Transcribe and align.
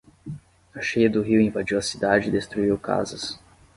A 0.73 0.81
cheia 0.81 1.07
do 1.07 1.21
rio 1.21 1.39
invadiu 1.39 1.77
a 1.77 1.81
cidade 1.83 2.29
e 2.29 2.31
destruiu 2.31 2.75
casas 2.75 3.39